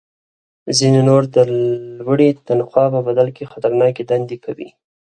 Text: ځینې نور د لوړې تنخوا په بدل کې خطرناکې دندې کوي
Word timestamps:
ځینې 0.77 1.01
نور 1.09 1.23
د 1.35 1.37
لوړې 1.99 2.29
تنخوا 2.47 2.85
په 2.93 2.99
بدل 3.07 3.27
کې 3.35 3.49
خطرناکې 3.51 4.03
دندې 4.11 4.37
کوي 4.45 4.69